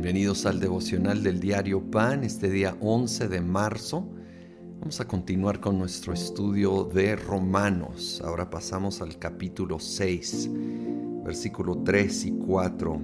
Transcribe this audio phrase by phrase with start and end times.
[0.00, 4.08] Bienvenidos al devocional del diario Pan, este día 11 de marzo.
[4.78, 8.22] Vamos a continuar con nuestro estudio de Romanos.
[8.24, 10.50] Ahora pasamos al capítulo 6,
[11.24, 13.00] versículo 3 y 4.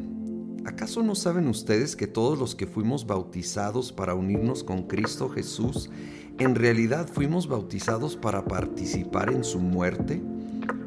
[0.67, 5.91] ¿Acaso no saben ustedes que todos los que fuimos bautizados para unirnos con Cristo Jesús,
[6.39, 10.23] en realidad fuimos bautizados para participar en su muerte?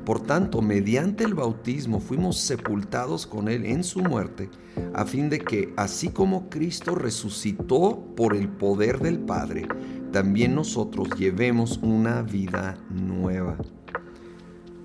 [0.07, 4.50] Por tanto, mediante el bautismo fuimos sepultados con Él en su muerte,
[4.93, 9.68] a fin de que, así como Cristo resucitó por el poder del Padre,
[10.14, 13.57] también nosotros llevemos una vida nueva.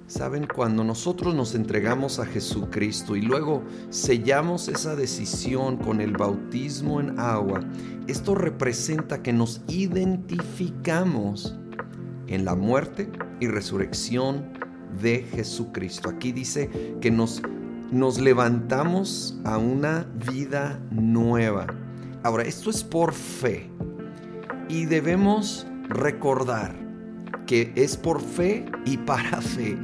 [0.09, 7.01] Saben, cuando nosotros nos entregamos a Jesucristo y luego sellamos esa decisión con el bautismo
[7.01, 7.61] en agua,
[8.09, 11.55] esto representa que nos identificamos
[12.27, 14.61] en la muerte y resurrección
[15.01, 16.09] de Jesucristo.
[16.09, 16.69] Aquí dice
[17.01, 17.43] que nos,
[17.91, 21.67] nos levantamos a una vida nueva.
[22.23, 23.69] Ahora, esto es por fe
[24.69, 26.75] y debemos recordar
[27.47, 29.77] que es por fe y para fe.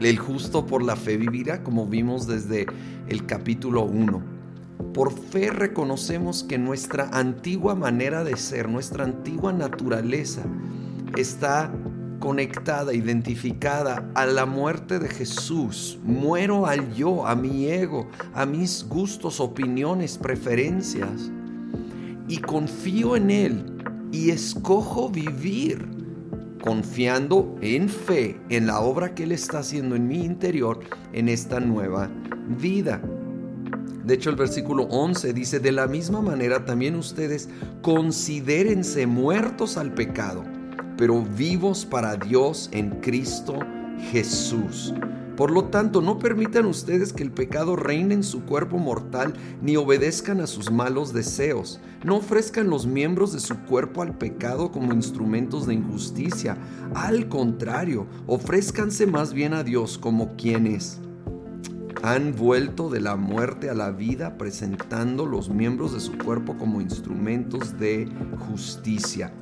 [0.00, 2.66] El justo por la fe vivirá, como vimos desde
[3.08, 4.22] el capítulo 1.
[4.92, 10.42] Por fe reconocemos que nuestra antigua manera de ser, nuestra antigua naturaleza,
[11.16, 11.72] está
[12.22, 15.98] conectada, identificada a la muerte de Jesús.
[16.04, 21.32] Muero al yo, a mi ego, a mis gustos, opiniones, preferencias.
[22.28, 23.76] Y confío en Él
[24.12, 25.84] y escojo vivir
[26.62, 30.78] confiando en fe en la obra que Él está haciendo en mi interior
[31.12, 32.08] en esta nueva
[32.60, 33.02] vida.
[34.04, 37.48] De hecho, el versículo 11 dice, de la misma manera también ustedes
[37.82, 40.51] considérense muertos al pecado
[40.96, 43.58] pero vivos para Dios en Cristo
[44.10, 44.94] Jesús.
[45.36, 49.32] Por lo tanto, no permitan ustedes que el pecado reine en su cuerpo mortal,
[49.62, 51.80] ni obedezcan a sus malos deseos.
[52.04, 56.58] No ofrezcan los miembros de su cuerpo al pecado como instrumentos de injusticia.
[56.94, 61.00] Al contrario, ofrézcanse más bien a Dios como quienes
[62.02, 66.80] han vuelto de la muerte a la vida, presentando los miembros de su cuerpo como
[66.80, 68.08] instrumentos de
[68.48, 69.32] justicia.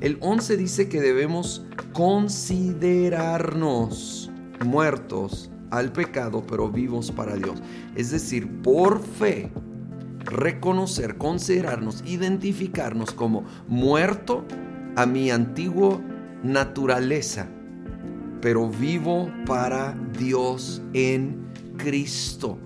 [0.00, 4.30] El 11 dice que debemos considerarnos
[4.64, 7.62] muertos al pecado, pero vivos para Dios.
[7.94, 9.50] Es decir, por fe,
[10.24, 14.44] reconocer, considerarnos, identificarnos como muerto
[14.96, 16.00] a mi antigua
[16.42, 17.46] naturaleza,
[18.40, 21.46] pero vivo para Dios en
[21.76, 22.58] Cristo,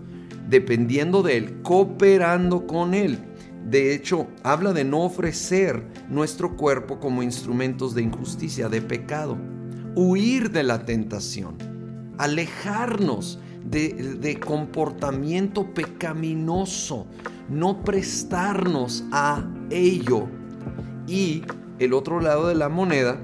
[0.48, 3.18] dependiendo de Él, cooperando con Él.
[3.68, 9.38] De hecho, habla de no ofrecer nuestro cuerpo como instrumentos de injusticia, de pecado.
[9.94, 11.56] Huir de la tentación.
[12.18, 17.06] Alejarnos de, comportamiento pecaminoso.
[17.48, 20.28] No prestarnos a ello.
[21.06, 21.42] Y
[21.78, 23.20] el otro lado de la moneda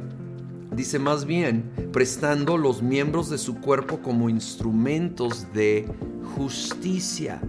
[0.76, 5.88] dice más bien, prestando los miembros de su cuerpo como instrumentos de
[6.36, 7.40] justicia.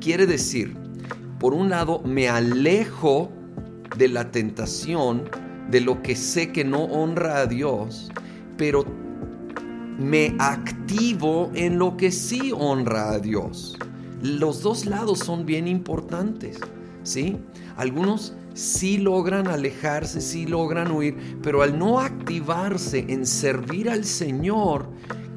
[0.00, 0.76] Quiere decir,
[1.42, 3.28] por un lado me alejo
[3.96, 5.28] de la tentación,
[5.72, 8.12] de lo que sé que no honra a Dios,
[8.56, 8.84] pero
[9.98, 13.76] me activo en lo que sí honra a Dios.
[14.22, 16.60] Los dos lados son bien importantes,
[17.02, 17.36] ¿sí?
[17.76, 24.88] Algunos sí logran alejarse, sí logran huir, pero al no activarse en servir al Señor,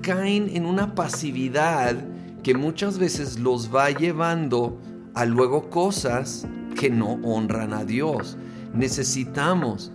[0.04, 1.96] caen en una pasividad
[2.44, 4.80] que muchas veces los va llevando
[5.16, 6.46] a luego cosas
[6.80, 8.38] que no honran a Dios.
[8.74, 9.92] Necesitamos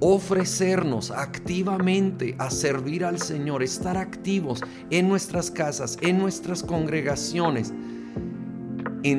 [0.00, 7.72] ofrecernos activamente a servir al Señor, estar activos en nuestras casas, en nuestras congregaciones,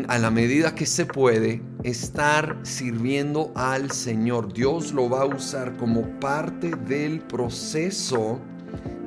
[0.08, 4.54] a la medida que se puede, estar sirviendo al Señor.
[4.54, 8.40] Dios lo va a usar como parte del proceso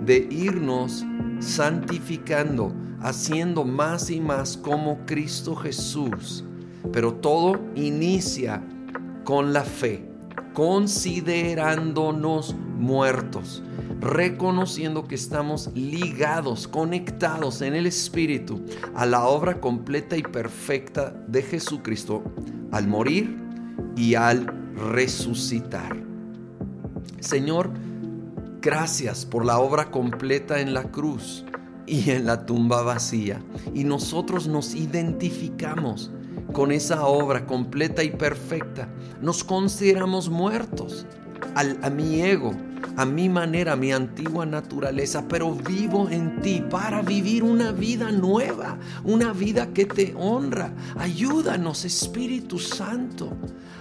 [0.04, 1.04] de irnos
[1.40, 2.74] santificando
[3.06, 6.42] haciendo más y más como Cristo Jesús.
[6.92, 8.60] Pero todo inicia
[9.22, 10.04] con la fe,
[10.52, 13.62] considerándonos muertos,
[14.00, 18.64] reconociendo que estamos ligados, conectados en el Espíritu
[18.96, 22.24] a la obra completa y perfecta de Jesucristo
[22.72, 23.36] al morir
[23.96, 25.96] y al resucitar.
[27.20, 27.70] Señor,
[28.60, 31.44] gracias por la obra completa en la cruz
[31.86, 33.40] y en la tumba vacía.
[33.74, 36.10] Y nosotros nos identificamos
[36.52, 38.88] con esa obra completa y perfecta.
[39.20, 41.06] Nos consideramos muertos
[41.54, 42.54] al, a mi ego,
[42.96, 48.10] a mi manera, a mi antigua naturaleza, pero vivo en ti para vivir una vida
[48.10, 50.72] nueva, una vida que te honra.
[50.96, 53.32] Ayúdanos, Espíritu Santo,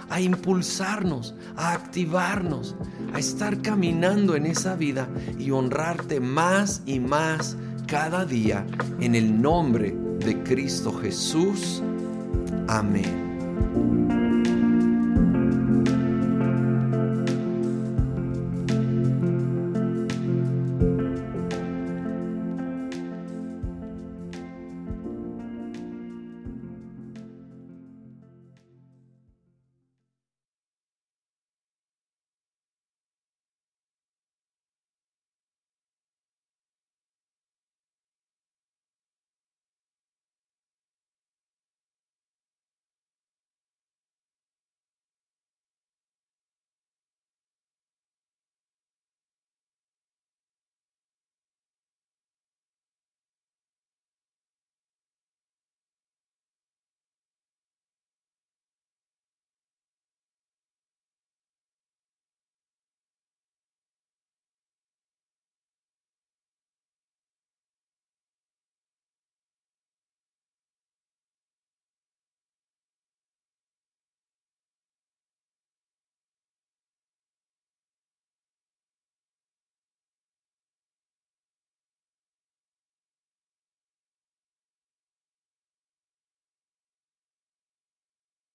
[0.08, 2.76] a impulsarnos, a activarnos,
[3.12, 5.08] a estar caminando en esa vida
[5.38, 8.66] y honrarte más y más cada día
[9.00, 11.82] en el nombre de Cristo Jesús.
[12.68, 14.05] Amén.